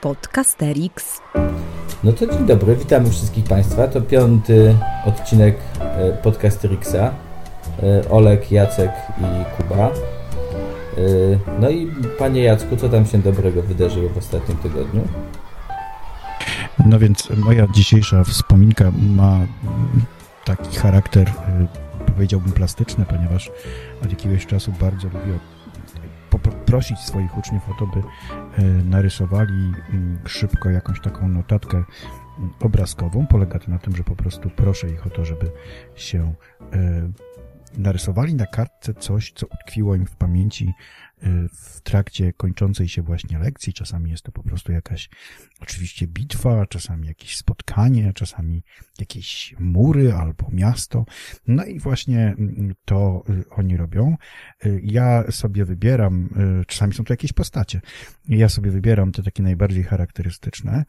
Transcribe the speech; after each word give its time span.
Podcasterix. 0.00 1.20
No 2.04 2.12
to 2.12 2.26
dzień 2.26 2.46
dobry, 2.46 2.76
witamy 2.76 3.10
wszystkich 3.10 3.44
Państwa. 3.44 3.88
To 3.88 4.00
piąty 4.00 4.74
odcinek 5.04 5.56
e, 5.80 6.12
Podcasterixa. 6.12 7.14
E, 7.82 8.08
Olek, 8.10 8.52
Jacek 8.52 8.90
i 9.18 9.62
Kuba. 9.62 9.86
E, 9.86 9.90
no 11.60 11.70
i 11.70 11.92
panie 12.18 12.42
Jacku, 12.42 12.76
co 12.76 12.88
tam 12.88 13.06
się 13.06 13.18
dobrego 13.18 13.62
wydarzyło 13.62 14.08
w 14.08 14.18
ostatnim 14.18 14.58
tygodniu? 14.58 15.02
No 16.86 16.98
więc 16.98 17.28
moja 17.36 17.66
dzisiejsza 17.66 18.24
wspominka 18.24 18.92
ma 19.16 19.38
taki 20.44 20.76
charakter, 20.76 21.32
powiedziałbym 22.14 22.52
plastyczny, 22.52 23.04
ponieważ 23.04 23.50
od 24.04 24.10
jakiegoś 24.10 24.46
czasu 24.46 24.72
bardzo 24.80 25.08
lubię 25.08 25.38
poprosić 26.70 26.98
swoich 26.98 27.38
uczniów 27.38 27.70
o 27.70 27.74
to, 27.74 27.86
by 27.86 28.00
e, 28.00 28.62
narysowali 28.64 29.72
mm, 29.92 30.18
szybko 30.26 30.70
jakąś 30.70 31.00
taką 31.00 31.28
notatkę 31.28 31.76
mm, 31.76 32.50
obrazkową. 32.60 33.26
Polega 33.26 33.58
to 33.58 33.70
na 33.70 33.78
tym, 33.78 33.96
że 33.96 34.04
po 34.04 34.16
prostu 34.16 34.50
proszę 34.50 34.88
ich 34.88 35.06
o 35.06 35.10
to, 35.10 35.24
żeby 35.24 35.50
się 35.94 36.34
e, 36.72 37.10
narysowali 37.78 38.34
na 38.34 38.46
kartce 38.46 38.94
coś, 38.94 39.32
co 39.32 39.46
utkwiło 39.46 39.94
im 39.94 40.06
w 40.06 40.16
pamięci 40.16 40.74
y, 41.22 41.48
w 41.48 41.80
trakcie 41.80 42.32
kończącej 42.32 42.88
się 42.88 43.02
właśnie 43.02 43.38
lekcji. 43.38 43.72
Czasami 43.72 44.10
jest 44.10 44.22
to 44.24 44.32
po 44.32 44.42
prostu 44.42 44.72
jakaś 44.72 45.08
oczywiście 45.60 46.06
bitwa, 46.06 46.66
czasami 46.66 47.08
jakieś 47.08 47.36
spotkanie, 47.36 48.12
czasami 48.12 48.62
jakieś 48.98 49.54
mury 49.58 50.12
albo 50.12 50.50
miasto. 50.52 51.04
No 51.46 51.64
i 51.64 51.78
właśnie 51.78 52.34
mm, 52.38 52.74
to 52.84 53.22
y, 53.30 53.44
oni 53.50 53.76
robią. 53.76 54.16
Y, 54.66 54.80
ja 54.84 55.30
sobie 55.30 55.64
wybieram, 55.64 56.28
czasami 56.66 56.94
są 56.94 57.04
to 57.04 57.12
jakieś 57.12 57.32
postacie. 57.32 57.80
Ja 58.28 58.48
sobie 58.48 58.70
wybieram 58.70 59.12
te 59.12 59.22
takie 59.22 59.42
najbardziej 59.42 59.84
charakterystyczne, 59.84 60.84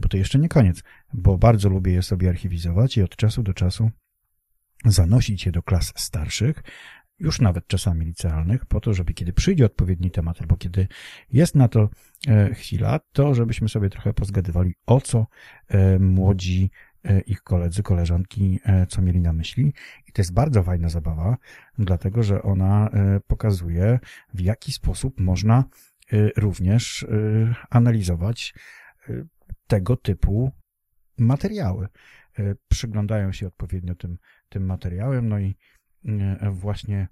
bo 0.00 0.08
to 0.08 0.16
jeszcze 0.16 0.38
nie 0.38 0.48
koniec, 0.48 0.82
bo 1.12 1.38
bardzo 1.38 1.68
lubię 1.68 1.92
je 1.92 2.02
sobie 2.02 2.28
archiwizować 2.28 2.96
i 2.96 3.02
od 3.02 3.16
czasu 3.16 3.42
do 3.42 3.54
czasu 3.54 3.90
zanosić 4.84 5.46
je 5.46 5.52
do 5.52 5.62
klas 5.62 5.92
starszych, 5.96 6.62
już 7.22 7.40
nawet 7.40 7.66
czasami 7.66 8.06
licealnych, 8.06 8.66
po 8.66 8.80
to, 8.80 8.94
żeby 8.94 9.14
kiedy 9.14 9.32
przyjdzie 9.32 9.66
odpowiedni 9.66 10.10
temat, 10.10 10.40
albo 10.40 10.56
kiedy 10.56 10.88
jest 11.32 11.54
na 11.54 11.68
to 11.68 11.90
e, 12.28 12.54
chwila, 12.54 13.00
to 13.12 13.34
żebyśmy 13.34 13.68
sobie 13.68 13.90
trochę 13.90 14.12
pozgadywali, 14.14 14.74
o 14.86 15.00
co 15.00 15.26
e, 15.68 15.98
młodzi 15.98 16.70
e, 17.04 17.20
ich 17.20 17.42
koledzy, 17.42 17.82
koleżanki, 17.82 18.60
co 18.88 19.02
mieli 19.02 19.20
na 19.20 19.32
myśli. 19.32 19.74
I 20.08 20.12
to 20.12 20.22
jest 20.22 20.34
bardzo 20.34 20.62
fajna 20.62 20.88
zabawa, 20.88 21.36
dlatego 21.78 22.22
że 22.22 22.42
ona 22.42 22.90
pokazuje, 23.26 23.98
w 24.34 24.40
jaki 24.40 24.72
sposób 24.72 25.20
można 25.20 25.64
również 26.36 27.06
analizować 27.70 28.54
tego 29.66 29.96
typu 29.96 30.52
materiały. 31.18 31.88
Przyglądają 32.68 33.32
się 33.32 33.46
odpowiednio 33.46 33.94
tym 33.94 34.18
tym 34.52 34.66
materiałem, 34.66 35.28
no 35.28 35.38
i 35.38 35.54
e, 36.08 36.50
właśnie 36.50 37.08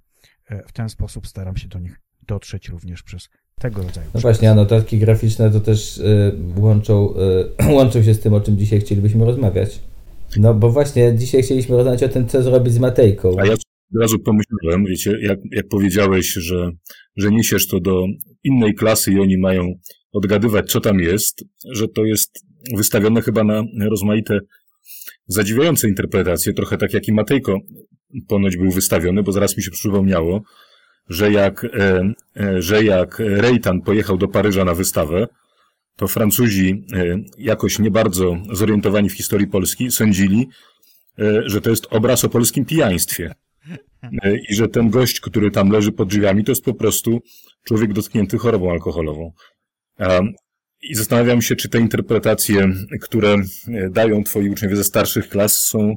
e, 0.51 0.63
w 0.69 0.73
ten 0.73 0.89
sposób 0.89 1.27
staram 1.27 1.57
się 1.57 1.69
do 1.69 1.79
nich 1.79 2.01
dotrzeć 2.27 2.69
również 2.69 3.03
przez 3.03 3.29
tego 3.61 3.83
rodzaju. 3.83 4.07
No 4.15 4.21
właśnie, 4.21 4.51
a 4.51 4.55
notatki 4.55 4.99
graficzne 4.99 5.51
to 5.51 5.61
też 5.61 5.99
y, 5.99 6.33
łączą, 6.57 7.15
łączą 7.77 8.03
się 8.03 8.15
z 8.15 8.21
tym, 8.21 8.35
o 8.35 8.41
czym 8.41 8.59
dzisiaj 8.59 8.81
chcielibyśmy 8.81 9.25
rozmawiać. 9.25 9.81
No 10.37 10.55
bo 10.55 10.71
właśnie 10.71 11.15
dzisiaj 11.17 11.43
chcieliśmy 11.43 11.77
rozmawiać 11.77 12.03
o 12.03 12.09
tym, 12.09 12.29
co 12.29 12.43
zrobić 12.43 12.75
z 12.75 12.79
Matejką. 12.79 13.37
A 13.39 13.47
ja 13.47 13.53
od 13.53 14.01
razu 14.01 14.19
pomyślałem, 14.19 14.85
wiecie, 14.85 15.15
jak, 15.23 15.39
jak 15.53 15.69
powiedziałeś, 15.69 16.33
że, 16.33 16.71
że 17.17 17.31
niesiesz 17.31 17.69
to 17.69 17.81
do 17.81 18.07
innej 18.45 18.75
klasy 18.75 19.13
i 19.13 19.21
oni 19.21 19.39
mają 19.39 19.73
odgadywać, 20.13 20.73
co 20.73 20.81
tam 20.81 21.01
jest, 21.01 21.45
że 21.73 21.89
to 21.89 22.05
jest 22.05 22.45
wystawione 22.77 23.23
chyba 23.23 23.45
na 23.45 23.63
rozmaite 23.91 24.41
zadziwiające 25.27 25.89
interpretacje, 25.89 26.53
trochę 26.53 26.77
tak 26.77 26.95
jak 26.95 27.09
i 27.09 27.13
Matejko 27.13 27.59
ponoć 28.29 28.57
był 28.57 28.71
wystawiony, 28.71 29.23
bo 29.23 29.33
zaraz 29.33 29.57
mi 29.57 29.63
się 29.63 29.71
przypomniało, 29.71 30.43
że 31.09 31.33
jak, 31.33 31.65
e, 31.65 32.13
e, 32.37 32.63
że 32.63 32.85
jak 32.85 33.19
Rejtan 33.19 33.81
pojechał 33.81 34.19
do 34.19 34.29
Paryża 34.29 34.65
na 34.65 34.75
wystawę, 34.75 35.27
to 35.97 36.09
Francuzi, 36.09 36.87
e, 36.93 37.17
jakoś 37.39 37.79
nie 37.79 37.91
bardzo 37.91 38.37
zorientowani 38.53 39.09
w 39.11 39.17
historii 39.17 39.47
Polski, 39.47 39.91
sądzili, 39.91 40.49
że 41.47 41.61
to 41.61 41.71
jest 41.71 41.87
obraz 41.91 42.25
o 42.25 42.29
polskim 42.29 42.65
pijaństwie. 42.65 43.35
I 44.49 44.55
że 44.55 44.69
ten 44.69 44.91
gość, 44.91 45.21
który 45.21 45.51
tam 45.51 45.71
leży 45.71 45.93
pod 45.93 46.09
drzwiami, 46.09 46.45
to 46.45 46.53
jest 46.53 46.65
po 46.65 46.75
prostu 46.75 47.21
człowiek 47.65 47.93
dotknięty 47.93 48.39
chorobą 48.39 48.71
alkoholową. 48.71 49.33
I 50.83 50.95
zastanawiam 50.95 51.43
się, 51.43 51.57
czy 51.57 51.69
te 51.69 51.79
interpretacje, 51.79 52.73
które 53.01 53.37
e, 53.69 53.91
dają 53.91 54.25
twoi 54.25 54.49
uczniowie 54.49 54.77
ze 54.77 54.85
starszych 54.85 55.29
klas 55.29 55.57
są 55.57 55.97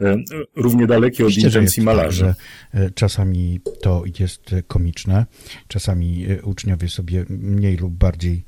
e, 0.00 0.16
równie 0.56 0.86
dalekie 0.86 1.26
od 1.26 1.36
intencji 1.36 1.76
tak, 1.76 1.84
malarza. 1.84 2.26
Tak, 2.26 2.82
że 2.82 2.90
czasami 2.90 3.60
to 3.80 4.04
jest 4.20 4.54
komiczne, 4.66 5.26
czasami 5.68 6.26
uczniowie 6.42 6.88
sobie 6.88 7.24
mniej 7.28 7.76
lub 7.76 7.92
bardziej 7.92 8.44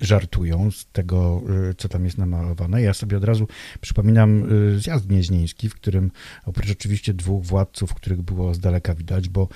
żartują 0.00 0.70
z 0.70 0.86
tego, 0.86 1.42
co 1.78 1.88
tam 1.88 2.04
jest 2.04 2.18
namalowane. 2.18 2.82
Ja 2.82 2.94
sobie 2.94 3.16
od 3.16 3.24
razu 3.24 3.48
przypominam 3.80 4.48
zjazd 4.78 5.06
gnieźnieński, 5.06 5.68
w 5.68 5.74
którym 5.74 6.10
oprócz 6.46 6.70
oczywiście 6.70 7.14
dwóch 7.14 7.44
władców, 7.44 7.94
których 7.94 8.22
było 8.22 8.54
z 8.54 8.58
daleka 8.58 8.94
widać, 8.94 9.28
bo 9.28 9.48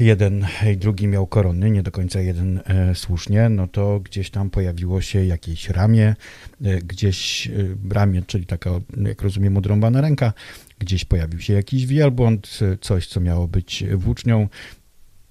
jeden 0.00 0.46
i 0.72 0.76
drugi 0.76 1.08
miał 1.08 1.26
korony, 1.26 1.70
nie 1.70 1.82
do 1.82 1.90
końca 1.90 2.20
jeden 2.20 2.60
e, 2.64 2.94
słusznie, 2.94 3.48
no 3.48 3.68
to 3.68 4.00
gdzieś 4.00 4.30
tam 4.30 4.50
pojawiło 4.50 5.00
się 5.00 5.24
jakieś 5.24 5.68
ramię, 5.68 6.16
e, 6.64 6.78
gdzieś 6.78 7.46
e, 7.46 7.52
ramię, 7.90 8.22
czyli 8.26 8.46
taka, 8.46 8.70
jak 9.02 9.22
rozumiem, 9.22 9.56
odrąbana 9.56 10.00
ręka, 10.00 10.32
gdzieś 10.78 11.04
pojawił 11.04 11.40
się 11.40 11.52
jakiś 11.52 11.86
wielbłąd, 11.86 12.58
coś, 12.80 13.06
co 13.06 13.20
miało 13.20 13.48
być 13.48 13.84
włócznią, 13.94 14.48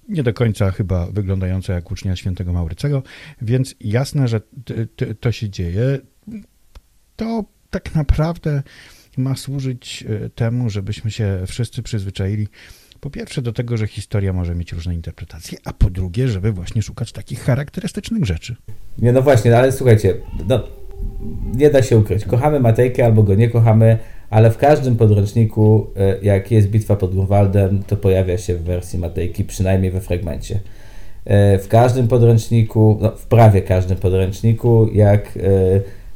nie 0.09 0.23
do 0.23 0.33
końca 0.33 0.71
chyba 0.71 1.07
wyglądające 1.11 1.73
jak 1.73 1.91
ucznia 1.91 2.15
świętego 2.15 2.53
Maurycego, 2.53 3.03
więc 3.41 3.75
jasne, 3.81 4.27
że 4.27 4.41
to 5.19 5.31
się 5.31 5.49
dzieje. 5.49 5.99
To 7.15 7.45
tak 7.69 7.95
naprawdę 7.95 8.63
ma 9.17 9.35
służyć 9.35 10.05
temu, 10.35 10.69
żebyśmy 10.69 11.11
się 11.11 11.43
wszyscy 11.47 11.83
przyzwyczaili 11.83 12.47
po 12.99 13.09
pierwsze 13.09 13.41
do 13.41 13.53
tego, 13.53 13.77
że 13.77 13.87
historia 13.87 14.33
może 14.33 14.55
mieć 14.55 14.71
różne 14.71 14.93
interpretacje, 14.95 15.57
a 15.63 15.73
po 15.73 15.89
drugie, 15.89 16.27
żeby 16.27 16.51
właśnie 16.51 16.81
szukać 16.81 17.11
takich 17.11 17.39
charakterystycznych 17.39 18.25
rzeczy. 18.25 18.55
Nie, 18.97 19.11
no 19.11 19.21
właśnie, 19.21 19.51
no 19.51 19.57
ale 19.57 19.71
słuchajcie, 19.71 20.17
no, 20.47 20.63
nie 21.53 21.69
da 21.69 21.83
się 21.83 21.97
ukryć. 21.97 22.25
Kochamy 22.25 22.59
Matejkę 22.59 23.05
albo 23.05 23.23
go 23.23 23.35
nie 23.35 23.49
kochamy, 23.49 23.97
ale 24.29 24.51
w 24.51 24.57
każdym 24.57 24.95
podręczniku, 24.95 25.87
e, 25.97 26.17
jak 26.21 26.51
jest 26.51 26.67
bitwa 26.67 26.95
pod 26.95 27.11
Grunwaldem, 27.11 27.83
to 27.87 27.97
pojawia 27.97 28.37
się 28.37 28.55
w 28.55 28.63
wersji 28.63 28.99
Matejki, 28.99 29.43
przynajmniej 29.43 29.91
we 29.91 30.01
fragmencie. 30.01 30.59
E, 31.25 31.59
w 31.59 31.67
każdym 31.67 32.07
podręczniku, 32.07 32.97
no, 33.01 33.11
w 33.11 33.25
prawie 33.25 33.61
każdym 33.61 33.97
podręczniku, 33.97 34.89
jak 34.93 35.39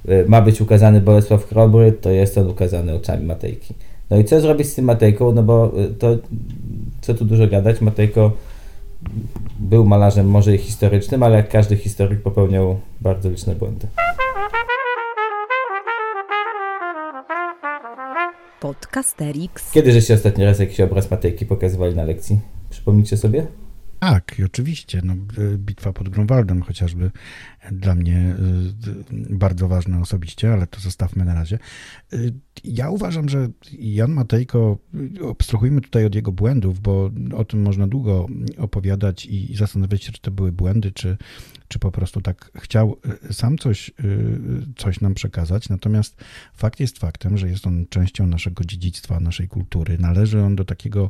e, 0.07 0.25
ma 0.27 0.41
być 0.41 0.61
ukazany 0.61 1.01
Bolesław 1.01 1.45
Chrobry, 1.45 1.91
to 1.91 2.09
jest 2.09 2.37
on 2.37 2.49
ukazany 2.49 2.95
oczami 2.95 3.25
Matejki. 3.25 3.73
No 4.09 4.17
i 4.17 4.25
co 4.25 4.41
zrobić 4.41 4.67
z 4.67 4.75
tym 4.75 4.85
Matejką? 4.85 5.31
No 5.31 5.43
bo 5.43 5.71
to 5.99 6.17
co 7.01 7.13
tu 7.13 7.25
dużo 7.25 7.47
gadać, 7.47 7.81
Matejko 7.81 8.31
był 9.59 9.85
malarzem 9.85 10.29
może 10.29 10.55
i 10.55 10.57
historycznym, 10.57 11.23
ale 11.23 11.37
jak 11.37 11.49
każdy 11.49 11.75
historyk 11.75 12.21
popełniał 12.21 12.79
bardzo 13.01 13.29
liczne 13.29 13.55
błędy. 13.55 13.87
Podcasterix. 18.59 19.71
Kiedy 19.71 19.91
żeście 19.91 20.13
ostatni 20.13 20.45
raz 20.45 20.59
jakiś 20.59 20.79
obraz 20.81 21.11
Matejki 21.11 21.45
pokazywali 21.45 21.95
na 21.95 22.03
lekcji? 22.03 22.39
Przypomnijcie 22.69 23.17
sobie? 23.17 23.47
Tak, 23.99 24.35
i 24.39 24.43
oczywiście. 24.43 25.01
No, 25.03 25.13
y, 25.13 25.57
bitwa 25.57 25.93
pod 25.93 26.09
Grunwaldem 26.09 26.61
chociażby 26.61 27.11
dla 27.71 27.95
mnie 27.95 28.35
y, 29.29 29.37
bardzo 29.37 29.67
ważna 29.67 30.01
osobiście, 30.01 30.53
ale 30.53 30.67
to 30.67 30.79
zostawmy 30.79 31.25
na 31.25 31.33
razie. 31.33 31.59
Y, 32.13 32.33
ja 32.63 32.89
uważam, 32.89 33.29
że 33.29 33.49
Jan 33.71 34.11
Matejko, 34.11 34.77
abstrahujmy 35.31 35.81
tutaj 35.81 36.05
od 36.05 36.15
jego 36.15 36.31
błędów, 36.31 36.79
bo 36.79 37.11
o 37.35 37.45
tym 37.45 37.61
można 37.61 37.87
długo 37.87 38.27
opowiadać 38.57 39.25
i 39.25 39.55
zastanawiać 39.55 40.03
się, 40.03 40.11
czy 40.11 40.21
to 40.21 40.31
były 40.31 40.51
błędy, 40.51 40.91
czy, 40.91 41.17
czy 41.67 41.79
po 41.79 41.91
prostu 41.91 42.21
tak 42.21 42.51
chciał 42.55 42.99
sam 43.31 43.57
coś, 43.57 43.91
coś 44.77 45.01
nam 45.01 45.13
przekazać. 45.13 45.69
Natomiast 45.69 46.23
fakt 46.53 46.79
jest 46.79 46.99
faktem, 46.99 47.37
że 47.37 47.49
jest 47.49 47.67
on 47.67 47.85
częścią 47.89 48.27
naszego 48.27 48.63
dziedzictwa, 48.63 49.19
naszej 49.19 49.47
kultury. 49.47 49.97
Należy 49.97 50.41
on 50.41 50.55
do 50.55 50.65
takiego, 50.65 51.09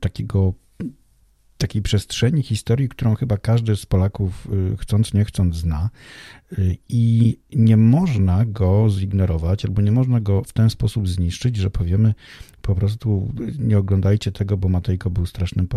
takiego 0.00 0.54
takiej 1.58 1.82
przestrzeni 1.82 2.42
historii, 2.42 2.88
którą 2.88 3.14
chyba 3.14 3.36
każdy 3.36 3.76
z 3.76 3.86
Polaków 3.86 4.48
chcąc 4.78 5.14
nie 5.14 5.24
chcąc 5.24 5.56
zna 5.56 5.90
i 6.88 7.36
nie 7.54 7.76
można 7.76 8.44
go 8.44 8.90
zignorować 8.90 9.64
albo 9.64 9.82
nie 9.82 9.92
można 9.92 10.20
go 10.20 10.44
w 10.44 10.52
ten 10.52 10.70
sposób 10.70 11.08
zniszczyć, 11.08 11.56
że 11.56 11.70
powiemy 11.70 12.14
po 12.62 12.74
prostu 12.74 13.32
nie 13.58 13.78
oglądajcie 13.78 14.32
tego, 14.32 14.56
bo 14.56 14.68
Matejko 14.68 15.10
był 15.10 15.26
strasznym 15.26 15.68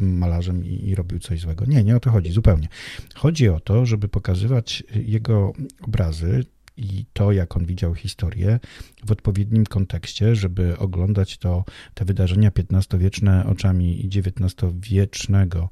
malarzem 0.00 0.64
i, 0.64 0.88
i 0.88 0.94
robił 0.94 1.18
coś 1.18 1.40
złego. 1.40 1.64
Nie, 1.64 1.84
nie 1.84 1.96
o 1.96 2.00
to 2.00 2.10
chodzi 2.10 2.32
zupełnie. 2.32 2.68
Chodzi 3.14 3.48
o 3.48 3.60
to, 3.60 3.86
żeby 3.86 4.08
pokazywać 4.08 4.84
jego 4.94 5.52
obrazy, 5.82 6.44
i 6.76 7.04
to, 7.12 7.32
jak 7.32 7.56
on 7.56 7.66
widział 7.66 7.94
historię 7.94 8.60
w 9.06 9.12
odpowiednim 9.12 9.66
kontekście, 9.66 10.36
żeby 10.36 10.78
oglądać 10.78 11.38
to, 11.38 11.64
te 11.94 12.04
wydarzenia 12.04 12.50
XV-wieczne 12.70 13.46
oczami 13.46 14.10
XIX-wiecznego 14.14 15.68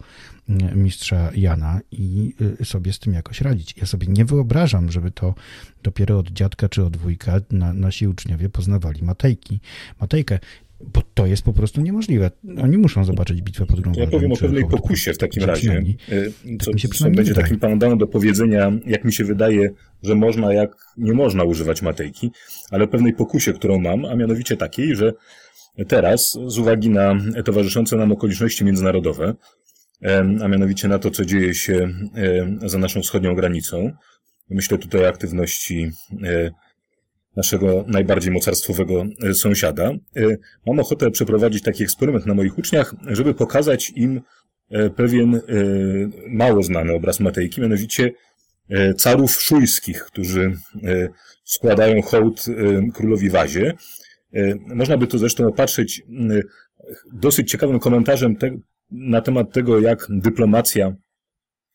mm, 0.49 0.82
mistrza 0.82 1.31
Jana 1.34 1.81
i 1.90 2.34
y, 2.60 2.64
sobie 2.64 2.93
z 2.93 2.99
tym 2.99 3.12
jakoś 3.12 3.40
radzić. 3.40 3.76
Ja 3.76 3.87
sobie 3.87 4.06
nie 4.06 4.25
wyobrażam, 4.25 4.93
żeby 4.93 5.10
to 5.10 5.34
dopiero 5.82 6.19
od 6.19 6.31
dziadka 6.31 6.69
czy 6.69 6.84
od 6.84 6.96
wujka 6.96 7.40
na, 7.50 7.72
nasi 7.72 8.08
uczniowie 8.08 8.48
poznawali 8.48 9.02
Matejki. 9.02 9.60
Matejkę 10.00 10.38
bo 10.94 11.02
to 11.14 11.26
jest 11.26 11.43
po 11.43 11.52
prostu 11.52 11.81
niemożliwe. 11.81 12.31
Oni 12.62 12.79
muszą 12.79 13.05
zobaczyć 13.05 13.43
bitwę 13.43 13.67
pod 13.67 13.81
Grunwaldem. 13.81 14.05
Ja 14.05 14.11
powiem 14.11 14.32
o 14.32 14.37
pewnej 14.37 14.64
pokusie 14.64 15.12
w 15.12 15.19
takim 15.19 15.44
razie, 15.44 15.82
y, 16.12 16.32
co, 16.61 16.70
tak 16.70 16.94
co 16.94 17.11
będzie 17.11 17.34
takim 17.34 17.58
pandanem 17.58 17.99
do 17.99 18.06
powiedzenia, 18.06 18.73
jak 18.87 19.05
mi 19.05 19.12
się 19.12 19.25
wydaje, 19.25 19.70
że 20.02 20.14
można, 20.14 20.52
jak 20.52 20.76
nie 20.96 21.12
można 21.12 21.44
używać 21.44 21.82
Matejki, 21.82 22.31
ale 22.70 22.88
pewnej 22.88 23.12
pokusie, 23.12 23.52
którą 23.52 23.81
mam, 23.81 24.05
a 24.05 24.17
mianowicie 24.17 24.56
takiej, 24.56 24.96
że 24.96 25.12
teraz, 25.88 26.38
z 26.46 26.58
uwagi 26.58 26.90
na 26.90 27.17
towarzyszące 27.44 27.96
nam 27.96 28.12
okoliczności 28.12 28.64
międzynarodowe, 28.64 29.34
a 30.43 30.49
mianowicie 30.49 30.88
na 30.88 30.99
to, 30.99 31.11
co 31.11 31.25
dzieje 31.25 31.55
się 31.55 31.88
za 32.67 32.79
naszą 32.79 33.02
wschodnią 33.02 33.34
granicą, 33.34 33.93
myślę 34.50 34.79
tutaj 34.79 35.05
o 35.05 35.08
aktywności 35.08 35.90
e, 36.25 36.50
naszego 37.37 37.84
najbardziej 37.88 38.32
mocarstwowego 38.32 39.06
e, 39.23 39.34
sąsiada. 39.34 39.90
E, 39.90 39.96
mam 40.67 40.79
ochotę 40.79 41.11
przeprowadzić 41.11 41.62
taki 41.62 41.82
eksperyment 41.82 42.26
na 42.26 42.34
moich 42.34 42.58
uczniach, 42.58 42.94
żeby 43.06 43.34
pokazać 43.34 43.93
im 43.96 44.20
e, 44.70 44.90
pewien 44.90 45.40
mało 46.29 46.62
znany 46.62 46.93
obraz 46.93 47.20
Matejki, 47.20 47.61
mianowicie 47.61 48.12
carów 48.96 49.43
szujskich, 49.43 50.05
którzy 50.05 50.52
składają 51.44 52.02
hołd 52.02 52.44
królowi 52.94 53.31
Wazie. 53.31 53.75
Można 54.67 54.96
by 54.96 55.06
to 55.06 55.19
zresztą 55.19 55.46
opatrzyć 55.46 56.02
dosyć 57.12 57.50
ciekawym 57.50 57.79
komentarzem 57.79 58.37
te, 58.37 58.50
na 58.90 59.20
temat 59.20 59.52
tego, 59.52 59.81
jak 59.81 60.06
dyplomacja 60.11 60.94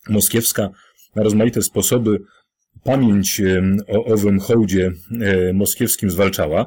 moskiewska 0.09 0.69
na 1.15 1.23
rozmaite 1.23 1.61
sposoby 1.61 2.19
pamięć 2.83 3.41
o 3.87 4.05
owym 4.05 4.39
hołdzie 4.39 4.91
e, 5.21 5.53
moskiewskim 5.53 6.11
zwalczała, 6.11 6.65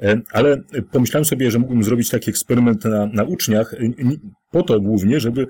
e, 0.00 0.20
ale 0.32 0.62
pomyślałem 0.92 1.24
sobie, 1.24 1.50
że 1.50 1.58
mógłbym 1.58 1.84
zrobić 1.84 2.10
taki 2.10 2.30
eksperyment 2.30 2.84
na, 2.84 3.06
na 3.06 3.24
uczniach, 3.24 3.74
e, 3.74 3.78
po 4.50 4.62
to 4.62 4.80
głównie, 4.80 5.20
żeby 5.20 5.46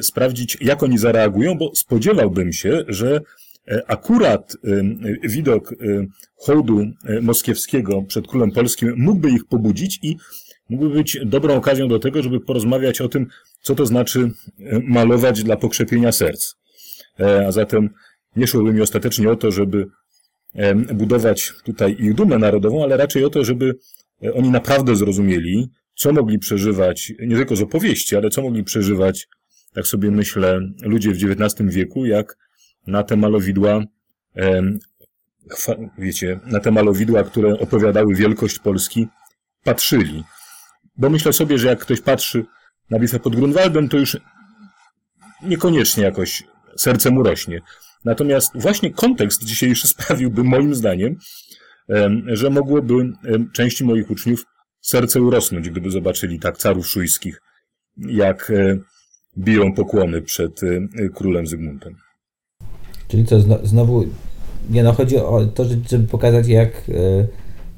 sprawdzić, 0.00 0.58
jak 0.60 0.82
oni 0.82 0.98
zareagują, 0.98 1.54
bo 1.54 1.74
spodziewałbym 1.74 2.52
się, 2.52 2.84
że 2.88 3.20
akurat 3.86 4.56
widok 5.22 5.74
hołdu 6.36 6.84
moskiewskiego 7.22 8.02
przed 8.02 8.26
królem 8.26 8.50
polskim 8.50 8.94
mógłby 8.96 9.30
ich 9.30 9.44
pobudzić 9.44 9.98
i 10.02 10.16
mógłby 10.68 10.94
być 10.94 11.18
dobrą 11.24 11.54
okazją 11.54 11.88
do 11.88 11.98
tego, 11.98 12.22
żeby 12.22 12.40
porozmawiać 12.40 13.00
o 13.00 13.08
tym, 13.08 13.26
co 13.60 13.74
to 13.74 13.86
znaczy 13.86 14.30
malować 14.82 15.42
dla 15.42 15.56
pokrzepienia 15.56 16.12
serc. 16.12 16.54
A 17.46 17.52
zatem 17.52 17.90
nie 18.36 18.46
szłoby 18.46 18.72
mi 18.72 18.80
ostatecznie 18.80 19.30
o 19.30 19.36
to, 19.36 19.50
żeby 19.50 19.86
budować 20.94 21.52
tutaj 21.64 21.96
ich 21.98 22.14
dumę 22.14 22.38
narodową, 22.38 22.84
ale 22.84 22.96
raczej 22.96 23.24
o 23.24 23.30
to, 23.30 23.44
żeby 23.44 23.74
e, 24.24 24.34
oni 24.34 24.50
naprawdę 24.50 24.96
zrozumieli, 24.96 25.70
co 25.94 26.12
mogli 26.12 26.38
przeżywać, 26.38 27.12
nie 27.20 27.36
tylko 27.36 27.56
z 27.56 27.62
opowieści, 27.62 28.16
ale 28.16 28.30
co 28.30 28.42
mogli 28.42 28.64
przeżywać, 28.64 29.28
tak 29.74 29.86
sobie 29.86 30.10
myślę, 30.10 30.60
ludzie 30.82 31.12
w 31.12 31.16
XIX 31.24 31.74
wieku, 31.74 32.06
jak 32.06 32.36
na 32.86 33.02
te 33.02 33.16
malowidła, 33.16 33.82
wiecie, 35.98 36.40
na 36.46 36.60
te 36.60 36.70
malowidła, 36.70 37.24
które 37.24 37.58
opowiadały 37.58 38.14
wielkość 38.14 38.58
Polski, 38.58 39.06
patrzyli. 39.64 40.24
Bo 40.96 41.10
myślę 41.10 41.32
sobie, 41.32 41.58
że 41.58 41.68
jak 41.68 41.78
ktoś 41.78 42.00
patrzy 42.00 42.44
na 42.90 42.98
bitwę 42.98 43.20
pod 43.20 43.36
Grunwaldem, 43.36 43.88
to 43.88 43.96
już 43.96 44.16
niekoniecznie 45.42 46.04
jakoś 46.04 46.42
serce 46.76 47.10
mu 47.10 47.22
rośnie. 47.22 47.60
Natomiast 48.04 48.50
właśnie 48.54 48.90
kontekst 48.90 49.44
dzisiejszy 49.44 49.88
sprawiłby 49.94 50.44
moim 50.44 50.74
zdaniem, 50.74 51.16
że 52.26 52.50
mogłoby 52.50 53.12
części 53.52 53.84
moich 53.84 54.10
uczniów 54.10 54.44
serce 54.80 55.22
urosnąć, 55.22 55.70
gdyby 55.70 55.90
zobaczyli 55.90 56.38
tak 56.38 56.58
carów 56.58 56.86
szujskich, 56.86 57.42
jak 57.96 58.50
e, 58.50 58.78
biją 59.38 59.74
pokłony 59.74 60.22
przed 60.22 60.62
e, 60.62 61.08
królem 61.08 61.46
Zygmuntem. 61.46 61.96
Czyli 63.08 63.24
co, 63.24 63.40
znowu, 63.62 64.04
nie 64.70 64.82
no, 64.82 64.92
chodzi 64.92 65.16
o 65.16 65.46
to, 65.46 65.64
żeby 65.88 66.08
pokazać, 66.08 66.48
jak, 66.48 66.82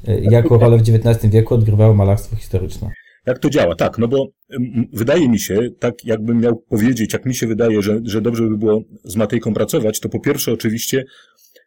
e, 0.07 0.21
jaką 0.21 0.59
rolę 0.59 0.79
w 0.79 0.81
XIX 0.81 1.33
wieku 1.33 1.55
odgrywało 1.55 1.95
malarstwo 1.95 2.37
historyczne. 2.37 2.91
Jak 3.27 3.39
to 3.39 3.51
działa? 3.51 3.75
Tak, 3.75 3.99
no 3.99 4.09
bo 4.09 4.29
wydaje 4.93 5.29
mi 5.29 5.39
się, 5.39 5.71
tak 5.79 6.05
jakbym 6.05 6.41
miał 6.41 6.57
powiedzieć, 6.57 7.13
jak 7.13 7.27
mi 7.27 7.35
się 7.35 7.47
wydaje, 7.47 7.83
że, 7.83 8.01
że 8.05 8.21
dobrze 8.21 8.43
by 8.43 8.59
było 8.59 8.83
z 9.05 9.17
Matejką 9.17 9.55
pracować, 9.55 10.01
to 10.01 10.09
po 10.09 10.21
pierwsze 10.21 10.53
oczywiście 10.53 11.05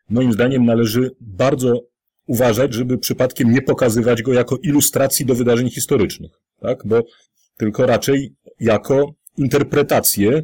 moim 0.10 0.34
zdaniem 0.34 0.66
należy 0.66 1.12
bardzo 1.22 1.82
uważać, 2.28 2.74
żeby 2.74 2.98
przypadkiem 2.98 3.52
nie 3.52 3.62
pokazywać 3.62 4.22
go 4.22 4.34
jako 4.34 4.58
ilustracji 4.64 5.26
do 5.26 5.36
wydarzeń 5.36 5.70
historycznych, 5.70 6.32
tak? 6.60 6.80
Bo 6.86 7.02
tylko 7.58 7.86
raczej 7.86 8.36
jako 8.60 9.14
interpretację, 9.38 10.42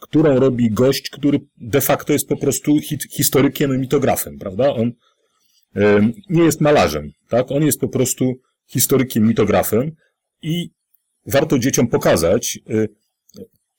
którą 0.00 0.40
robi 0.40 0.70
gość, 0.70 1.10
który 1.10 1.38
de 1.56 1.80
facto 1.80 2.12
jest 2.12 2.28
po 2.28 2.36
prostu 2.36 2.78
historykiem, 3.10 3.80
mitografem, 3.80 4.38
prawda? 4.38 4.74
On 4.74 4.92
nie 6.30 6.42
jest 6.44 6.60
malarzem, 6.60 7.10
tak? 7.28 7.50
On 7.50 7.62
jest 7.62 7.80
po 7.80 7.88
prostu 7.88 8.34
historykiem, 8.68 9.26
mitografem 9.26 9.92
i 10.42 10.70
warto 11.26 11.58
dzieciom 11.58 11.88
pokazać, 11.88 12.58
y, 12.70 12.88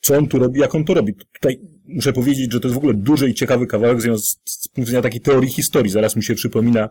co 0.02 0.18
on 0.18 0.28
tu 0.28 0.40
robi, 0.40 0.60
jak 0.60 0.76
on 0.76 0.86
to 0.86 0.94
robi. 0.94 1.14
Tutaj 1.14 1.60
muszę 1.86 2.14
powiedzieć, 2.14 2.54
że 2.54 2.60
to 2.60 2.68
jest 2.68 2.76
w 2.76 2.78
ogóle 2.78 2.94
duży 2.94 3.30
i 3.30 3.34
ciekawy 3.34 3.68
kawałek 3.68 4.02
z, 4.02 4.36
punktu 4.68 4.82
widzenia 4.82 5.02
takiej 5.02 5.22
teorii 5.22 5.50
historii. 5.50 5.92
Zaraz 5.92 6.16
mi 6.16 6.24
się 6.24 6.36
przypomina, 6.36 6.90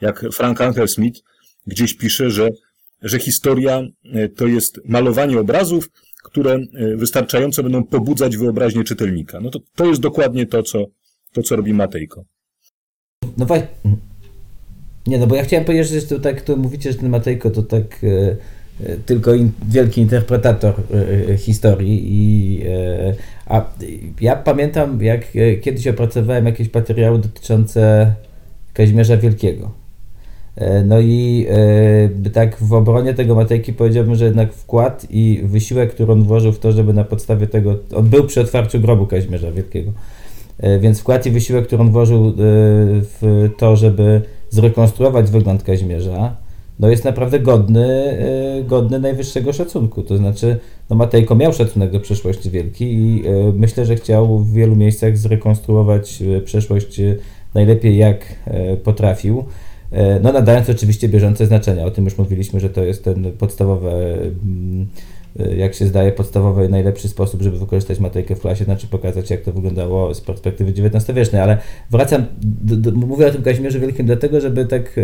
jak 0.00 0.24
Frank 0.32 0.60
Anker 0.60 0.88
Smith 0.88 1.20
gdzieś 1.66 1.94
pisze, 1.94 2.30
że, 2.30 2.48
że 3.02 3.18
historia 3.18 3.82
y, 4.04 4.28
to 4.28 4.46
jest 4.46 4.80
malowanie 4.84 5.40
obrazów, 5.40 5.90
które 6.24 6.54
y, 6.56 6.96
wystarczająco 6.96 7.62
będą 7.62 7.84
pobudzać 7.84 8.36
wyobraźnię 8.36 8.84
czytelnika. 8.84 9.40
No 9.40 9.50
to, 9.50 9.58
to 9.74 9.86
jest 9.86 10.00
dokładnie 10.00 10.46
to, 10.46 10.62
co, 10.62 10.86
to, 11.32 11.42
co 11.42 11.56
robi 11.56 11.74
Matejko. 11.74 12.24
No 13.36 13.46
właśnie. 13.46 13.68
Nie, 15.06 15.18
no 15.18 15.26
bo 15.26 15.36
ja 15.36 15.42
chciałem 15.42 15.64
powiedzieć, 15.64 15.88
że 15.88 16.02
to 16.02 16.18
tak, 16.18 16.40
to 16.40 16.56
mówicie, 16.56 16.92
że 16.92 16.98
ten 16.98 17.08
Matejko 17.08 17.50
to 17.50 17.62
tak 17.62 17.84
e, 18.04 18.36
e 18.86 18.96
tylko 18.96 19.34
in, 19.34 19.52
wielki 19.68 20.00
interpretator 20.00 20.74
e, 20.74 21.32
e 21.32 21.36
historii 21.36 22.02
i 22.04 22.62
e, 22.66 23.14
a 23.46 23.64
ja 24.20 24.36
pamiętam, 24.36 25.02
jak 25.02 25.22
e, 25.36 25.56
kiedyś 25.56 25.86
opracowałem 25.86 26.46
jakieś 26.46 26.74
materiały 26.74 27.18
dotyczące 27.18 28.12
Kazimierza 28.72 29.16
Wielkiego. 29.16 29.70
No 30.84 31.00
i 31.00 31.46
tak 32.32 32.56
w 32.60 32.72
obronie 32.72 33.14
tego 33.14 33.34
Matejki 33.34 33.72
powiedziałbym, 33.72 34.14
że 34.14 34.24
jednak 34.24 34.52
wkład 34.52 35.06
i 35.10 35.40
wysiłek, 35.44 35.94
który 35.94 36.12
on 36.12 36.22
włożył 36.22 36.52
w 36.52 36.58
to, 36.58 36.72
żeby 36.72 36.92
na 36.92 37.04
podstawie 37.04 37.46
tego, 37.46 37.78
on 37.94 38.08
był 38.08 38.24
przy 38.24 38.40
otwarciu 38.40 38.80
grobu 38.80 39.06
Kazimierza 39.06 39.52
Wielkiego, 39.52 39.92
więc 40.80 41.00
wkład 41.00 41.26
i 41.26 41.30
wysiłek, 41.30 41.66
który 41.66 41.82
on 41.82 41.90
włożył 41.90 42.34
w 42.36 43.48
to, 43.58 43.76
żeby 43.76 44.22
zrekonstruować 44.50 45.30
wygląd 45.30 45.62
Kazimierza, 45.62 46.36
no 46.78 46.88
jest 46.88 47.04
naprawdę 47.04 47.40
godny, 47.40 47.86
e, 48.58 48.64
godny 48.64 48.98
najwyższego 48.98 49.52
szacunku. 49.52 50.02
To 50.02 50.16
znaczy, 50.16 50.58
no 50.90 50.96
Matejko 50.96 51.34
miał 51.34 51.52
szacunek 51.52 51.90
do 51.90 52.00
przeszłości 52.00 52.50
wielki 52.50 52.84
i 52.84 53.26
e, 53.26 53.52
myślę, 53.54 53.86
że 53.86 53.96
chciał 53.96 54.38
w 54.38 54.52
wielu 54.52 54.76
miejscach 54.76 55.18
zrekonstruować 55.18 56.22
e, 56.22 56.40
przeszłość 56.40 57.00
najlepiej 57.54 57.96
jak 57.96 58.34
potrafił. 58.84 59.44
No 60.22 60.32
nadając 60.32 60.70
oczywiście 60.70 61.08
bieżące 61.08 61.46
znaczenia. 61.46 61.84
O 61.84 61.90
tym 61.90 62.04
już 62.04 62.18
mówiliśmy, 62.18 62.60
że 62.60 62.70
to 62.70 62.84
jest 62.84 63.04
ten 63.04 63.32
podstawowy, 63.32 63.90
mm, 63.90 64.86
jak 65.56 65.74
się 65.74 65.86
zdaje, 65.86 66.12
podstawowy 66.12 66.66
i 66.66 66.68
najlepszy 66.68 67.08
sposób, 67.08 67.42
żeby 67.42 67.58
wykorzystać 67.58 67.98
Matejkę 68.00 68.36
w 68.36 68.40
klasie, 68.40 68.64
znaczy 68.64 68.86
pokazać, 68.86 69.30
jak 69.30 69.42
to 69.42 69.52
wyglądało 69.52 70.14
z 70.14 70.20
perspektywy 70.20 70.70
XIX-wiecznej. 70.70 71.42
Ale 71.42 71.58
wracam, 71.90 72.26
do, 72.42 72.76
do, 72.76 73.06
mówię 73.06 73.26
o 73.26 73.30
tym 73.30 73.42
Kazimierzu 73.42 73.80
Wielkim 73.80 74.06
dlatego, 74.06 74.40
żeby 74.40 74.66
tak 74.66 74.96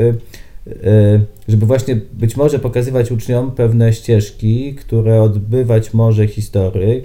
żeby 1.48 1.66
właśnie 1.66 1.96
być 2.12 2.36
może 2.36 2.58
pokazywać 2.58 3.12
uczniom 3.12 3.50
pewne 3.50 3.92
ścieżki, 3.92 4.74
które 4.74 5.22
odbywać 5.22 5.94
może 5.94 6.26
historyk, 6.26 7.04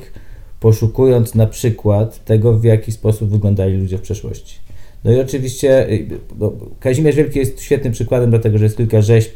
poszukując 0.60 1.36
na 1.36 1.48
przykład 1.48 2.26
tego, 2.26 2.54
w 2.54 2.64
jaki 2.64 2.92
sposób 2.92 3.30
wyglądali 3.30 3.78
ludzie 3.78 3.98
w 3.98 4.02
przeszłości. 4.02 4.60
No 5.04 5.12
i 5.12 5.20
oczywiście 5.20 5.88
no, 6.40 6.54
Kazimierz 6.80 7.16
Wielki 7.16 7.40
jest 7.40 7.62
świetnym 7.62 7.94
przykładem, 7.94 8.30
dlatego 8.30 8.58
że 8.58 8.64
jest 8.64 8.78
kilka 8.78 9.02
rzeźb, 9.02 9.32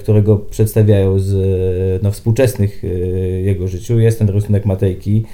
którego 0.00 0.36
przedstawiają 0.36 1.18
z 1.18 2.02
no, 2.02 2.10
współczesnych 2.10 2.82
jego 3.44 3.68
życiu. 3.68 4.00
Jest 4.00 4.18
ten 4.18 4.28
rysunek 4.28 4.66
Matejki, 4.66 5.24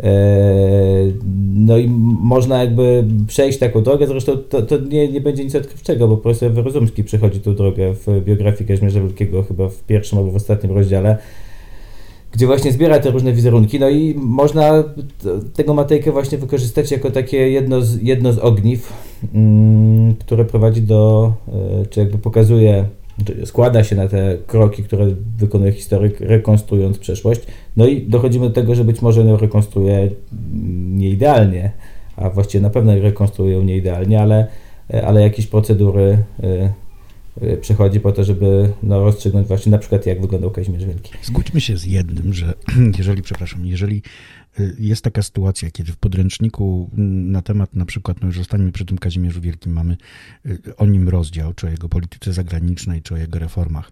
E, 0.00 1.12
no 1.54 1.78
i 1.78 1.88
można 2.20 2.58
jakby 2.58 3.04
przejść 3.26 3.58
taką 3.58 3.82
drogę, 3.82 4.06
zresztą 4.06 4.36
to, 4.36 4.62
to 4.62 4.78
nie, 4.78 5.08
nie 5.08 5.20
będzie 5.20 5.44
nic 5.44 5.54
odkrywczego, 5.54 6.08
bo 6.08 6.16
profesor 6.16 6.52
Wyrozumski 6.52 7.04
przechodzi 7.04 7.40
tą 7.40 7.54
drogę 7.54 7.94
w 7.94 8.24
biografii 8.24 8.68
Kazimierza 8.68 9.00
Wielkiego 9.00 9.42
chyba 9.42 9.68
w 9.68 9.78
pierwszym 9.82 10.18
albo 10.18 10.30
w 10.30 10.36
ostatnim 10.36 10.72
rozdziale, 10.72 11.18
gdzie 12.32 12.46
właśnie 12.46 12.72
zbiera 12.72 12.98
te 12.98 13.10
różne 13.10 13.32
wizerunki, 13.32 13.80
no 13.80 13.90
i 13.90 14.14
można 14.14 14.84
tego 15.54 15.74
Matejkę 15.74 16.12
właśnie 16.12 16.38
wykorzystać 16.38 16.90
jako 16.90 17.10
takie 17.10 17.50
jedno 17.50 17.80
z, 17.80 18.02
jedno 18.02 18.32
z 18.32 18.38
ogniw, 18.38 18.92
mm, 19.34 20.14
które 20.14 20.44
prowadzi 20.44 20.82
do, 20.82 21.32
e, 21.48 21.86
czy 21.86 22.00
jakby 22.00 22.18
pokazuje 22.18 22.84
składa 23.44 23.84
się 23.84 23.96
na 23.96 24.08
te 24.08 24.38
kroki, 24.46 24.82
które 24.82 25.06
wykonuje 25.38 25.72
historyk, 25.72 26.20
rekonstruując 26.20 26.98
przeszłość. 26.98 27.40
No 27.76 27.86
i 27.86 28.02
dochodzimy 28.02 28.48
do 28.48 28.54
tego, 28.54 28.74
że 28.74 28.84
być 28.84 29.02
może 29.02 29.20
ją 29.20 29.36
rekonstruuje 29.36 30.10
nieidealnie, 30.92 31.72
a 32.16 32.30
właściwie 32.30 32.62
na 32.62 32.70
pewno 32.70 32.98
rekonstruuje 32.98 33.54
ją 33.54 33.62
nieidealnie, 33.62 34.20
ale, 34.20 34.46
ale 35.04 35.22
jakieś 35.22 35.46
procedury 35.46 36.18
y, 36.44 36.72
y, 37.42 37.56
przechodzi 37.56 38.00
po 38.00 38.12
to, 38.12 38.24
żeby 38.24 38.72
no, 38.82 39.04
rozstrzygnąć 39.04 39.46
właśnie 39.48 39.72
na 39.72 39.78
przykład 39.78 40.06
jak 40.06 40.20
wyglądał 40.20 40.50
Kazimierz 40.50 40.84
Wielki. 40.84 41.12
Zgódźmy 41.22 41.60
się 41.60 41.76
z 41.76 41.84
jednym, 41.84 42.32
że 42.34 42.54
jeżeli, 42.98 43.22
przepraszam, 43.22 43.66
jeżeli 43.66 44.02
jest 44.78 45.04
taka 45.04 45.22
sytuacja, 45.22 45.70
kiedy 45.70 45.92
w 45.92 45.96
podręczniku 45.96 46.90
na 47.32 47.42
temat 47.42 47.74
na 47.74 47.84
przykład, 47.84 48.20
no 48.20 48.26
już 48.26 48.38
zostaniemy 48.38 48.72
przy 48.72 48.84
tym 48.84 48.98
Kazimierzu 48.98 49.40
Wielkim, 49.40 49.72
mamy 49.72 49.96
y, 50.46 50.76
o 50.76 50.86
nim 50.86 51.08
rozdział, 51.08 51.54
czy 51.54 51.66
o 51.66 51.70
jego 51.70 51.88
polityce 51.88 52.32
zagranicznej, 52.32 53.02
czy 53.02 53.14
o 53.14 53.16
jego 53.16 53.38
reformach 53.38 53.90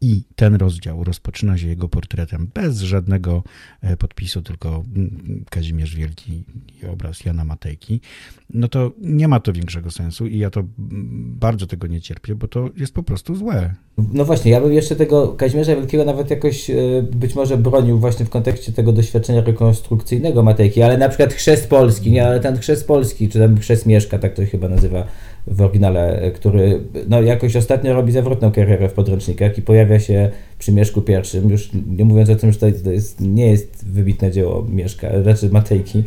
i 0.00 0.24
ten 0.36 0.54
rozdział 0.54 1.04
rozpoczyna 1.04 1.58
się 1.58 1.68
jego 1.68 1.88
portretem 1.88 2.50
bez 2.54 2.80
żadnego 2.80 3.42
e, 3.80 3.96
podpisu, 3.96 4.42
tylko 4.42 4.84
Kazimierz 5.50 5.96
Wielki 5.96 6.44
i 6.82 6.86
obraz 6.86 7.24
Jana 7.24 7.44
Matejki, 7.44 8.00
no 8.50 8.68
to 8.68 8.92
nie 9.00 9.28
ma 9.28 9.40
to 9.40 9.52
większego 9.52 9.90
sensu 9.90 10.26
i 10.26 10.38
ja 10.38 10.50
to 10.50 10.64
bardzo 11.18 11.66
tego 11.66 11.86
nie 11.86 12.00
cierpię, 12.00 12.34
bo 12.34 12.48
to 12.48 12.70
jest 12.76 12.94
po 12.94 13.02
prostu 13.02 13.34
złe. 13.34 13.74
No 14.12 14.24
właśnie, 14.24 14.50
ja 14.50 14.60
bym 14.60 14.72
jeszcze 14.72 14.96
tego 14.96 15.28
Kazimierza 15.28 15.76
Wielkiego 15.76 16.04
nawet 16.04 16.30
jakoś 16.30 16.70
e, 16.70 16.74
być 17.02 17.34
może 17.34 17.56
bronił 17.56 17.98
właśnie 17.98 18.26
w 18.26 18.30
kontekście 18.30 18.72
tego 18.72 18.92
doświadczenia 18.92 19.40
rekonstrukcyjnego 19.40 20.42
Matejki, 20.42 20.82
ale 20.82 20.98
na 20.98 21.08
przykład 21.08 21.34
chrzest 21.34 21.68
polski, 21.68 22.10
nie, 22.10 22.26
ale 22.26 22.40
ten 22.40 22.58
chrzest 22.58 22.86
polski, 22.86 23.28
czy 23.28 23.38
tam 23.38 23.58
chrzest 23.58 23.86
Mieszka, 23.86 24.18
tak 24.18 24.34
to 24.34 24.44
się 24.44 24.50
chyba 24.50 24.68
nazywa 24.68 25.04
w 25.46 25.62
oryginale, 25.62 26.30
który 26.34 26.80
no, 27.08 27.22
jakoś 27.22 27.56
ostatnio 27.56 27.94
robi 27.94 28.12
zawrotną 28.12 28.52
karierę 28.52 28.88
w 28.88 28.92
podręcznikach 28.92 29.58
i 29.58 29.62
pojawia 29.62 30.00
się 30.00 30.30
przy 30.58 30.72
Mieszku 30.72 31.02
pierwszym, 31.02 31.50
już 31.50 31.70
nie 31.96 32.04
mówiąc 32.04 32.30
o 32.30 32.36
tym, 32.36 32.52
że 32.52 32.58
to 32.58 32.90
jest, 32.90 33.20
nie 33.20 33.46
jest 33.46 33.88
wybitne 33.88 34.30
dzieło 34.30 34.66
Mieszka, 34.70 35.08
raczej 35.24 35.50
Matejki, 35.50 35.98
e, 35.98 36.02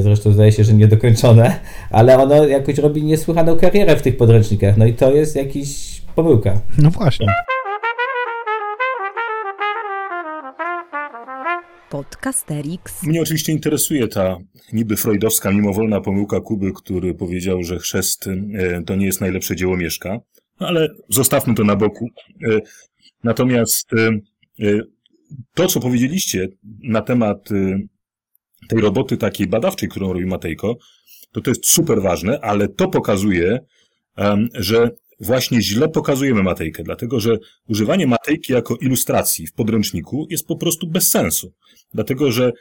zresztą 0.00 0.32
zdaje 0.32 0.52
się, 0.52 0.64
że 0.64 0.74
niedokończone, 0.74 1.60
ale 1.90 2.18
ono 2.18 2.46
jakoś 2.46 2.78
robi 2.78 3.02
niesłychaną 3.02 3.56
karierę 3.56 3.96
w 3.96 4.02
tych 4.02 4.16
podręcznikach, 4.16 4.76
no 4.76 4.86
i 4.86 4.94
to 4.94 5.12
jest 5.12 5.36
jakiś 5.36 6.02
pomyłka. 6.14 6.60
No 6.78 6.90
właśnie. 6.90 7.26
Podcasterix. 11.92 13.02
Mnie 13.02 13.22
oczywiście 13.22 13.52
interesuje 13.52 14.08
ta 14.08 14.36
niby 14.72 14.96
freudowska, 14.96 15.50
mimowolna 15.50 16.00
pomyłka 16.00 16.40
Kuby, 16.40 16.72
który 16.72 17.14
powiedział, 17.14 17.62
że 17.62 17.78
chrzest 17.78 18.26
e, 18.26 18.82
to 18.86 18.96
nie 18.96 19.06
jest 19.06 19.20
najlepsze 19.20 19.56
dzieło 19.56 19.76
Mieszka, 19.76 20.20
ale 20.58 20.88
zostawmy 21.08 21.54
to 21.54 21.64
na 21.64 21.76
boku. 21.76 22.08
E, 22.50 22.60
natomiast 23.24 23.90
e, 23.92 24.80
to, 25.54 25.66
co 25.66 25.80
powiedzieliście 25.80 26.48
na 26.82 27.02
temat 27.02 27.48
tej 28.68 28.80
roboty 28.80 29.16
takiej 29.16 29.46
badawczej, 29.46 29.88
którą 29.88 30.12
robi 30.12 30.26
Matejko, 30.26 30.76
to 31.32 31.40
to 31.40 31.50
jest 31.50 31.66
super 31.66 32.02
ważne, 32.02 32.40
ale 32.40 32.68
to 32.68 32.88
pokazuje, 32.88 33.58
że 34.54 34.90
właśnie 35.20 35.62
źle 35.62 35.88
pokazujemy 35.88 36.42
Matejkę, 36.42 36.82
dlatego 36.82 37.20
że 37.20 37.38
używanie 37.68 38.06
Matejki 38.06 38.52
jako 38.52 38.76
ilustracji 38.76 39.46
w 39.46 39.52
podręczniku 39.52 40.26
jest 40.30 40.46
po 40.46 40.56
prostu 40.56 40.86
bez 40.86 41.10
sensu. 41.10 41.52
Dlatego, 41.94 42.32
że 42.32 42.52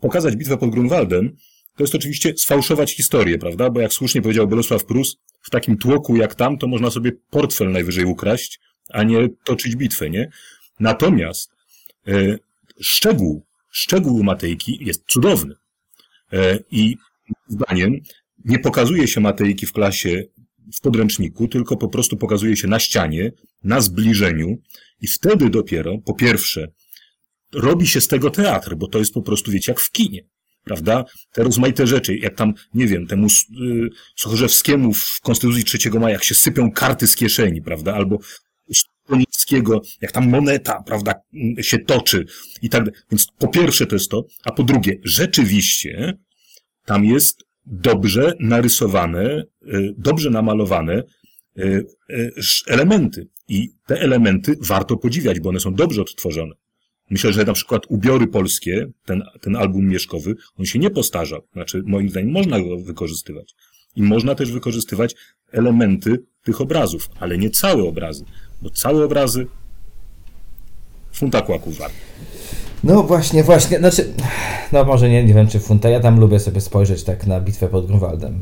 pokazać 0.00 0.36
bitwę 0.36 0.56
pod 0.56 0.70
Grunwaldem 0.70 1.36
to 1.76 1.82
jest 1.82 1.94
oczywiście 1.94 2.32
sfałszować 2.36 2.96
historię, 2.96 3.38
prawda? 3.38 3.70
Bo 3.70 3.80
jak 3.80 3.92
słusznie 3.92 4.22
powiedział 4.22 4.48
Bolesław 4.48 4.84
Prus, 4.84 5.16
w 5.42 5.50
takim 5.50 5.78
tłoku 5.78 6.16
jak 6.16 6.34
tam, 6.34 6.58
to 6.58 6.66
można 6.66 6.90
sobie 6.90 7.12
portfel 7.30 7.72
najwyżej 7.72 8.04
ukraść, 8.04 8.60
a 8.88 9.02
nie 9.02 9.28
toczyć 9.44 9.76
bitwę, 9.76 10.10
nie? 10.10 10.30
Natomiast 10.80 11.50
e, 12.08 12.36
szczegół, 12.80 13.42
szczegół 13.70 14.22
Matejki 14.22 14.78
jest 14.80 15.04
cudowny. 15.06 15.54
E, 16.32 16.58
I 16.70 16.96
zdaniem 17.48 18.00
nie 18.44 18.58
pokazuje 18.58 19.08
się 19.08 19.20
Matejki 19.20 19.66
w 19.66 19.72
klasie 19.72 20.24
w 20.74 20.80
podręczniku, 20.80 21.48
tylko 21.48 21.76
po 21.76 21.88
prostu 21.88 22.16
pokazuje 22.16 22.56
się 22.56 22.68
na 22.68 22.78
ścianie, 22.78 23.32
na 23.64 23.80
zbliżeniu 23.80 24.56
i 25.00 25.06
wtedy 25.06 25.50
dopiero, 25.50 25.98
po 25.98 26.14
pierwsze, 26.14 26.68
robi 27.52 27.86
się 27.86 28.00
z 28.00 28.08
tego 28.08 28.30
teatr, 28.30 28.74
bo 28.76 28.88
to 28.88 28.98
jest 28.98 29.14
po 29.14 29.22
prostu, 29.22 29.50
wiecie, 29.50 29.72
jak 29.72 29.80
w 29.80 29.90
kinie. 29.90 30.20
Prawda? 30.64 31.04
Te 31.32 31.42
rozmaite 31.42 31.86
rzeczy, 31.86 32.16
jak 32.16 32.34
tam, 32.34 32.54
nie 32.74 32.86
wiem, 32.86 33.06
temu 33.06 33.26
yy, 33.50 33.90
Sochorzewskiemu 34.16 34.94
w 34.94 35.20
Konstytucji 35.22 35.64
3 35.64 35.90
maja, 35.90 36.12
jak 36.12 36.24
się 36.24 36.34
sypią 36.34 36.72
karty 36.72 37.06
z 37.06 37.16
kieszeni, 37.16 37.62
prawda? 37.62 37.94
Albo 37.94 38.18
Stonickiego, 38.72 39.82
jak 40.00 40.12
tam 40.12 40.28
moneta, 40.28 40.82
prawda, 40.86 41.14
się 41.60 41.78
toczy 41.78 42.24
i 42.62 42.68
tak 42.68 42.84
Więc 43.10 43.26
po 43.38 43.48
pierwsze 43.48 43.86
to 43.86 43.94
jest 43.94 44.10
to, 44.10 44.26
a 44.44 44.52
po 44.52 44.62
drugie, 44.62 44.96
rzeczywiście 45.04 46.18
tam 46.84 47.04
jest 47.04 47.44
dobrze 47.66 48.34
narysowane, 48.40 49.44
y, 49.62 49.94
dobrze 49.98 50.30
namalowane 50.30 51.02
y, 51.58 51.86
y, 52.10 52.32
elementy. 52.66 53.28
I 53.48 53.68
te 53.86 54.00
elementy 54.00 54.56
warto 54.60 54.96
podziwiać, 54.96 55.40
bo 55.40 55.48
one 55.48 55.60
są 55.60 55.74
dobrze 55.74 56.02
odtworzone. 56.02 56.54
Myślę, 57.10 57.32
że 57.32 57.44
na 57.44 57.52
przykład 57.52 57.82
ubiory 57.88 58.26
polskie, 58.26 58.86
ten, 59.04 59.22
ten 59.40 59.56
album 59.56 59.88
mieszkowy, 59.88 60.34
on 60.56 60.66
się 60.66 60.78
nie 60.78 60.90
postarzał. 60.90 61.40
Znaczy, 61.52 61.82
moim 61.86 62.08
zdaniem 62.08 62.30
można 62.30 62.60
go 62.60 62.78
wykorzystywać. 62.78 63.54
I 63.96 64.02
można 64.02 64.34
też 64.34 64.52
wykorzystywać 64.52 65.14
elementy 65.52 66.24
tych 66.44 66.60
obrazów, 66.60 67.08
ale 67.20 67.38
nie 67.38 67.50
całe 67.50 67.82
obrazy, 67.82 68.24
bo 68.62 68.70
całe 68.70 69.04
obrazy 69.04 69.46
funta 71.12 71.42
kłaków 71.42 71.78
warte. 71.78 71.96
No 72.84 73.02
właśnie, 73.02 73.44
właśnie, 73.44 73.78
znaczy, 73.78 74.12
no 74.72 74.84
może 74.84 75.08
nie, 75.08 75.24
nie 75.24 75.34
wiem 75.34 75.48
czy 75.48 75.60
funta, 75.60 75.88
ja 75.88 76.00
tam 76.00 76.20
lubię 76.20 76.40
sobie 76.40 76.60
spojrzeć 76.60 77.04
tak 77.04 77.26
na 77.26 77.40
bitwę 77.40 77.68
pod 77.68 77.86
Grunwaldem 77.86 78.38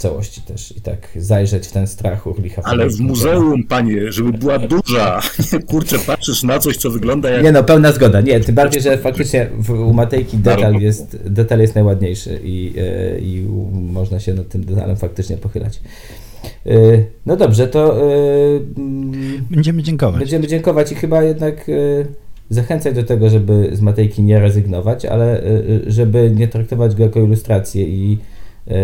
całości 0.00 0.40
też 0.40 0.76
i 0.76 0.80
tak 0.80 1.08
zajrzeć 1.16 1.66
w 1.66 1.72
ten 1.72 1.86
strach 1.86 2.26
Urlicha. 2.26 2.62
Ale 2.64 2.88
w 2.88 3.00
muzeum, 3.00 3.64
panie, 3.64 4.12
żeby 4.12 4.32
była 4.32 4.58
duża, 4.58 5.20
kurczę, 5.70 5.98
patrzysz 5.98 6.42
na 6.42 6.58
coś, 6.58 6.76
co 6.76 6.90
wygląda 6.90 7.30
jak... 7.30 7.44
Nie 7.44 7.52
no, 7.52 7.64
pełna 7.64 7.92
zgoda, 7.92 8.20
nie, 8.20 8.40
tym 8.40 8.54
bardziej, 8.54 8.82
że 8.82 8.98
faktycznie 8.98 9.50
w, 9.58 9.70
u 9.70 9.92
Matejki 9.92 10.38
detal 10.38 10.74
jest, 10.74 11.16
detal 11.24 11.60
jest 11.60 11.74
najładniejszy 11.74 12.40
i, 12.44 12.74
e, 12.78 13.18
i 13.18 13.46
można 13.72 14.20
się 14.20 14.34
nad 14.34 14.48
tym 14.48 14.64
detalem 14.64 14.96
faktycznie 14.96 15.36
pochylać. 15.36 15.80
E, 16.66 16.70
no 17.26 17.36
dobrze, 17.36 17.68
to... 17.68 18.02
E, 18.02 18.10
będziemy 19.50 19.82
dziękować. 19.82 20.20
Będziemy 20.20 20.46
dziękować 20.46 20.92
i 20.92 20.94
chyba 20.94 21.22
jednak 21.22 21.70
zachęcać 22.50 22.94
do 22.94 23.02
tego, 23.02 23.30
żeby 23.30 23.70
z 23.72 23.80
Matejki 23.80 24.22
nie 24.22 24.40
rezygnować, 24.40 25.04
ale 25.04 25.42
żeby 25.86 26.32
nie 26.36 26.48
traktować 26.48 26.94
go 26.94 27.02
jako 27.02 27.20
ilustrację 27.20 27.84
i 27.84 28.18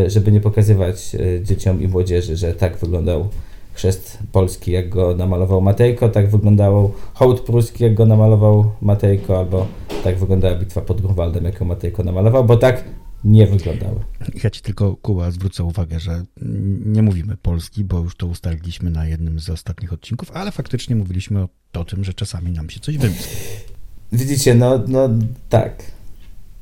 żeby 0.06 0.32
nie 0.32 0.40
pokazywać 0.40 1.16
dzieciom 1.42 1.82
i 1.82 1.88
młodzieży, 1.88 2.36
że 2.36 2.54
tak 2.54 2.76
wyglądał 2.76 3.28
chrzest 3.74 4.18
polski, 4.32 4.72
jak 4.72 4.88
go 4.88 5.16
namalował 5.16 5.60
Matejko, 5.60 6.08
tak 6.08 6.30
wyglądał 6.30 6.92
hołd 7.14 7.40
pruski, 7.40 7.84
jak 7.84 7.94
go 7.94 8.06
namalował 8.06 8.70
Matejko, 8.80 9.38
albo 9.38 9.66
tak 10.04 10.18
wyglądała 10.18 10.54
bitwa 10.54 10.80
pod 10.80 11.00
Grunwaldem, 11.00 11.44
jaką 11.44 11.64
Matejko 11.64 12.04
namalował, 12.04 12.44
bo 12.44 12.56
tak 12.56 12.84
nie 13.24 13.46
wyglądały. 13.46 14.00
Ja 14.44 14.50
ci 14.50 14.62
tylko, 14.62 14.96
Kuba, 14.96 15.30
zwrócę 15.30 15.64
uwagę, 15.64 16.00
że 16.00 16.24
nie 16.86 17.02
mówimy 17.02 17.36
polski, 17.36 17.84
bo 17.84 17.98
już 17.98 18.16
to 18.16 18.26
ustaliliśmy 18.26 18.90
na 18.90 19.06
jednym 19.06 19.40
z 19.40 19.50
ostatnich 19.50 19.92
odcinków, 19.92 20.30
ale 20.30 20.52
faktycznie 20.52 20.96
mówiliśmy 20.96 21.42
o, 21.42 21.48
o 21.74 21.84
tym, 21.84 22.04
że 22.04 22.14
czasami 22.14 22.52
nam 22.52 22.70
się 22.70 22.80
coś 22.80 22.98
wymyśli. 22.98 23.36
Widzicie, 24.12 24.54
no, 24.54 24.80
no 24.88 25.08
tak. 25.48 25.95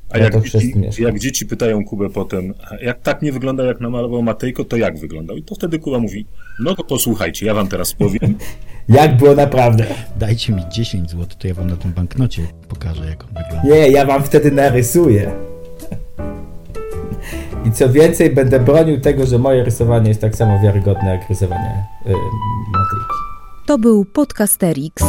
A 0.09 0.17
Ja 0.17 0.23
jak, 0.23 0.33
to 0.33 0.41
dzieci, 0.41 0.73
mieszkam. 0.79 1.05
jak 1.05 1.19
dzieci 1.19 1.45
pytają 1.45 1.85
Kubę 1.85 2.09
potem, 2.09 2.53
"A 2.71 2.83
jak 2.83 3.01
tak 3.01 3.21
nie 3.21 3.31
wygląda 3.31 3.63
jak 3.63 3.81
namalował 3.81 4.21
Matejko, 4.23 4.63
to 4.63 4.77
jak 4.77 4.99
wyglądał? 4.99 5.37
I 5.37 5.43
to 5.43 5.55
wtedy 5.55 5.79
Kuba 5.79 5.99
mówi, 5.99 6.25
no 6.59 6.75
to 6.75 6.83
posłuchajcie, 6.83 7.45
ja 7.45 7.53
wam 7.53 7.67
teraz 7.67 7.93
powiem. 7.93 8.35
Jak 8.89 9.17
było 9.17 9.35
naprawdę? 9.35 9.85
Dajcie 10.19 10.53
mi 10.53 10.61
10 10.71 11.11
zł, 11.11 11.25
to 11.39 11.47
ja 11.47 11.53
wam 11.53 11.67
na 11.69 11.75
tym 11.75 11.91
banknocie 11.91 12.41
pokażę, 12.69 13.05
jak 13.05 13.23
on 13.23 13.29
wygląda. 13.43 13.69
Nie, 13.75 13.89
ja 13.91 14.05
wam 14.05 14.23
wtedy 14.23 14.51
narysuję. 14.51 15.31
I 17.65 17.71
co 17.71 17.89
więcej, 17.89 18.29
będę 18.29 18.59
bronił 18.59 18.99
tego, 19.01 19.25
że 19.25 19.39
moje 19.39 19.63
rysowanie 19.63 20.07
jest 20.07 20.21
tak 20.21 20.35
samo 20.35 20.59
wiarygodne 20.63 21.09
jak 21.09 21.29
rysowanie 21.29 21.83
yy, 22.05 22.11
Matejki. 22.71 23.15
To 23.65 23.77
był 23.77 24.05
Podcasterix. 24.05 25.03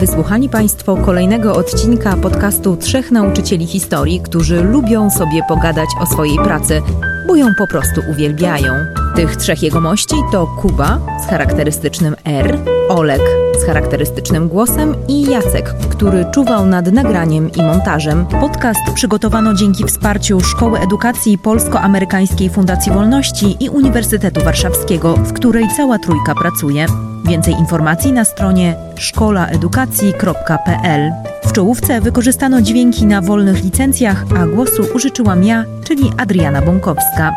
Wysłuchali 0.00 0.48
Państwo 0.48 0.96
kolejnego 0.96 1.54
odcinka 1.54 2.16
podcastu 2.16 2.76
trzech 2.76 3.10
nauczycieli 3.10 3.66
historii, 3.66 4.20
którzy 4.20 4.62
lubią 4.62 5.10
sobie 5.10 5.42
pogadać 5.48 5.88
o 6.00 6.06
swojej 6.06 6.36
pracy, 6.36 6.82
bo 7.26 7.36
ją 7.36 7.46
po 7.58 7.66
prostu 7.66 8.00
uwielbiają. 8.10 8.72
Tych 9.16 9.36
trzech 9.36 9.62
jegomości 9.62 10.14
to 10.32 10.46
Kuba 10.46 11.00
z 11.24 11.30
charakterystycznym 11.30 12.16
R, 12.24 12.58
Olek 12.88 13.20
z 13.60 13.64
charakterystycznym 13.66 14.48
głosem 14.48 14.94
i 15.08 15.22
Jacek, 15.22 15.74
który 15.90 16.26
czuwał 16.34 16.66
nad 16.66 16.92
nagraniem 16.92 17.52
i 17.52 17.62
montażem. 17.62 18.26
Podcast 18.26 18.80
przygotowano 18.94 19.54
dzięki 19.54 19.84
wsparciu 19.84 20.40
Szkoły 20.40 20.78
Edukacji 20.78 21.38
Polsko-Amerykańskiej 21.38 22.50
Fundacji 22.50 22.92
Wolności 22.92 23.64
i 23.64 23.68
Uniwersytetu 23.68 24.44
Warszawskiego, 24.44 25.14
w 25.14 25.32
której 25.32 25.68
cała 25.76 25.98
trójka 25.98 26.34
pracuje. 26.34 26.86
Więcej 27.28 27.54
informacji 27.54 28.12
na 28.12 28.24
stronie 28.24 28.76
szkolaedukacji.pl. 28.96 31.12
W 31.44 31.52
czołówce 31.52 32.00
wykorzystano 32.00 32.62
dźwięki 32.62 33.06
na 33.06 33.20
wolnych 33.20 33.64
licencjach, 33.64 34.24
a 34.38 34.46
głosu 34.46 34.86
użyczyłam 34.94 35.44
ja, 35.44 35.64
czyli 35.84 36.12
Adriana 36.16 36.62
Bąkowska. 36.62 37.32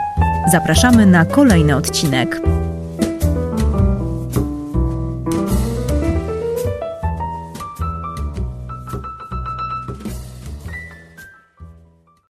Zapraszamy 0.52 1.06
na 1.06 1.26
kolejny 1.26 1.76
odcinek. 1.76 2.42